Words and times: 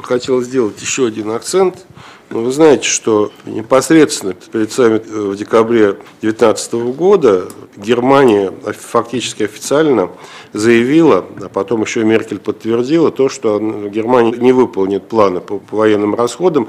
хотел 0.00 0.40
сделать 0.42 0.80
еще 0.80 1.06
один 1.06 1.30
акцент. 1.30 1.86
Ну, 2.30 2.44
вы 2.44 2.52
знаете, 2.52 2.88
что 2.88 3.30
непосредственно 3.44 4.32
перед 4.32 4.72
саммитом 4.72 5.30
в 5.30 5.36
декабре 5.36 5.98
2019 6.22 6.72
года 6.96 7.48
Германия 7.76 8.52
фактически 8.72 9.42
официально 9.42 10.10
заявила, 10.54 11.26
а 11.42 11.48
потом 11.50 11.82
еще 11.82 12.04
Меркель 12.04 12.38
подтвердила 12.38 13.10
то, 13.10 13.28
что 13.28 13.58
Германия 13.88 14.32
не 14.32 14.52
выполнит 14.52 15.08
планы 15.08 15.40
по 15.40 15.60
военным 15.70 16.14
расходам, 16.14 16.68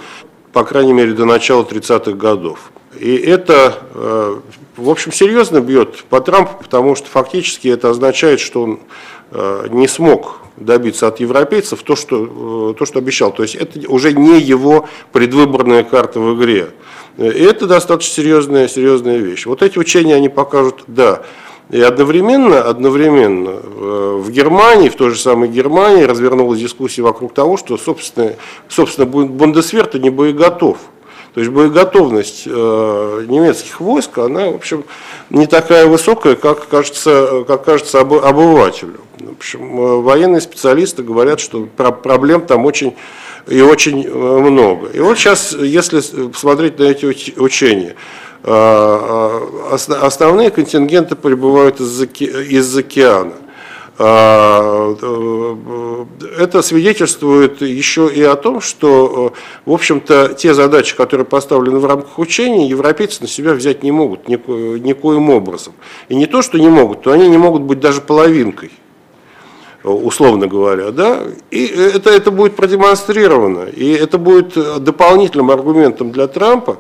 по 0.52 0.66
крайней 0.66 0.94
мере, 0.94 1.14
до 1.14 1.24
начала 1.26 1.64
30-х 1.64 2.12
годов. 2.12 2.72
И 3.00 3.16
это, 3.16 3.80
э, 3.94 4.36
в 4.78 4.90
общем, 4.90 5.12
серьезно 5.12 5.62
бьет 5.62 6.04
по 6.06 6.22
Трампу, 6.22 6.62
потому 6.62 6.96
что 6.96 7.08
фактически 7.10 7.68
это 7.68 7.90
означает, 7.90 8.40
что 8.40 8.64
он 8.64 8.80
э, 9.32 9.68
не 9.72 9.88
смог 9.88 10.38
добиться 10.58 11.08
от 11.08 11.20
европейцев 11.20 11.82
то, 11.84 11.96
что, 11.96 12.72
э, 12.72 12.78
то, 12.78 12.86
что 12.86 13.00
обещал. 13.00 13.32
То 13.32 13.44
есть 13.44 13.56
это 13.56 13.80
уже 13.90 14.14
не 14.14 14.40
его 14.40 14.88
предвыборная 15.12 15.84
карта 15.84 16.20
в 16.20 16.38
игре. 16.38 16.70
И 17.18 17.24
это 17.24 17.68
достаточно 17.68 18.14
серьезная, 18.14 18.68
серьезная 18.68 19.18
вещь. 19.18 19.46
Вот 19.46 19.62
эти 19.62 19.78
учения, 19.78 20.16
они 20.16 20.30
покажут, 20.30 20.84
да, 20.88 21.22
и 21.70 21.80
одновременно, 21.80 22.62
одновременно 22.62 23.52
в 23.52 24.30
Германии, 24.30 24.90
в 24.90 24.96
той 24.96 25.12
же 25.12 25.20
самой 25.20 25.48
Германии 25.48 26.04
развернулась 26.04 26.60
дискуссия 26.60 27.02
вокруг 27.02 27.34
того, 27.34 27.58
что, 27.58 27.78
собственно, 27.78 28.34
собственно 28.68 29.08
Бундесвер-то 29.08 29.98
не 29.98 30.10
боеготов. 30.10 30.78
То 31.34 31.40
есть 31.40 31.52
боеготовность 31.52 32.44
э, 32.46 33.26
немецких 33.28 33.82
войск, 33.82 34.20
она, 34.20 34.52
в 34.52 34.56
общем, 34.56 34.84
не 35.32 35.48
такая 35.48 35.88
высокая, 35.88 36.36
как 36.36 36.68
кажется, 36.68 37.44
как 37.48 37.66
кажется 37.66 38.02
обывателю. 38.02 39.00
В 39.18 39.32
общем, 39.32 39.80
э, 39.80 40.02
военные 40.02 40.42
специалисты 40.42 41.02
говорят, 41.02 41.40
что 41.40 41.66
проблем 41.66 42.42
там 42.42 42.66
очень 42.66 42.96
и 43.48 43.62
очень 43.62 44.06
э, 44.06 44.12
много. 44.12 44.90
И 44.90 45.00
вот 45.00 45.18
сейчас, 45.18 45.54
если 45.54 46.02
посмотреть 46.28 46.78
на 46.78 46.84
эти 46.84 47.06
учения, 47.40 47.96
основные 48.44 50.52
контингенты 50.52 51.16
прибывают 51.16 51.80
из 51.80 52.78
океана. 52.78 53.34
Это 56.38 56.62
свидетельствует 56.62 57.62
еще 57.62 58.12
и 58.14 58.22
о 58.22 58.36
том, 58.36 58.62
что, 58.62 59.34
э, 59.34 59.70
в 59.70 59.74
общем-то, 59.74 60.36
те 60.38 60.54
задачи, 60.54 60.96
которые 60.96 61.26
поставлены 61.26 61.80
в 61.80 61.86
рамках 61.86 62.20
учений, 62.20 62.68
европейцы 62.68 63.22
на 63.22 63.28
себя 63.28 63.54
взять 63.54 63.84
не 63.84 63.92
могут 63.92 64.28
нико, 64.28 64.52
никоим 64.52 65.30
образом. 65.30 65.74
И 66.10 66.16
не 66.16 66.26
то, 66.26 66.42
что 66.42 66.60
не 66.60 66.70
могут, 66.70 67.02
то 67.02 67.12
они 67.12 67.28
не 67.30 67.38
могут 67.38 67.64
быть 67.64 67.80
даже 67.80 68.02
половинкой 68.02 68.72
условно 69.84 70.48
говоря, 70.48 70.92
да, 70.92 71.24
и 71.52 71.66
это, 71.66 72.10
это 72.10 72.32
будет 72.32 72.56
продемонстрировано, 72.56 73.66
и 73.66 73.92
это 73.92 74.18
будет 74.18 74.54
дополнительным 74.84 75.52
аргументом 75.52 76.12
для 76.12 76.28
Трампа 76.28 76.78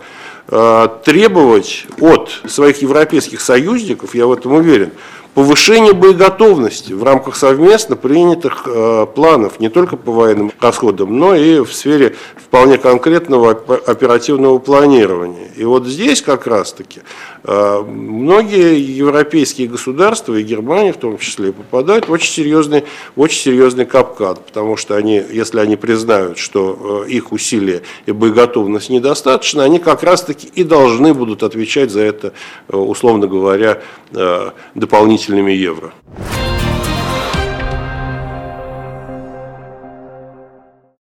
э, 0.47 0.87
требовать 1.03 1.85
от 1.99 2.29
своих 2.47 2.81
европейских 2.81 3.41
союзников, 3.41 4.15
я 4.15 4.25
в 4.25 4.31
этом 4.31 4.53
уверен, 4.53 4.91
повышение 5.33 5.93
боеготовности 5.93 6.93
в 6.93 7.03
рамках 7.03 7.35
совместно 7.35 7.95
принятых 7.95 8.63
э, 8.65 9.07
планов 9.15 9.59
не 9.59 9.69
только 9.69 9.97
по 9.97 10.11
военным 10.11 10.51
расходам, 10.59 11.17
но 11.17 11.35
и 11.35 11.59
в 11.59 11.73
сфере 11.73 12.15
вполне 12.35 12.77
конкретного 12.77 13.51
оперативного 13.51 14.59
планирования. 14.59 15.49
И 15.55 15.63
вот 15.63 15.87
здесь 15.87 16.21
как 16.21 16.45
раз-таки 16.45 17.01
э, 17.43 17.83
многие 17.87 18.79
европейские 18.79 19.67
государства, 19.67 20.35
и 20.35 20.43
Германия 20.43 20.93
в 20.93 20.97
том 20.97 21.17
числе, 21.17 21.51
попадают 21.51 22.07
в 22.07 22.11
очень 22.11 22.31
серьезный, 22.31 22.81
в 22.81 22.85
очень 23.15 23.39
серьезный 23.39 23.85
капкан, 23.85 24.37
потому 24.37 24.77
что 24.77 24.95
они, 24.95 25.21
если 25.31 25.59
они 25.59 25.75
признают, 25.75 26.37
что 26.37 27.05
э, 27.07 27.09
их 27.09 27.31
усилия 27.31 27.81
и 28.05 28.11
боеготовность 28.11 28.89
недостаточно, 28.89 29.63
они 29.63 29.79
как 29.79 30.03
раз-таки 30.03 30.47
и 30.47 30.63
должны 30.63 31.13
будут 31.13 31.43
отвечать 31.43 31.91
за 31.91 32.01
это, 32.01 32.33
э, 32.67 32.75
условно 32.75 33.27
говоря, 33.27 33.81
э, 34.11 34.51
дополнительными 34.75 35.51
евро. 35.51 35.93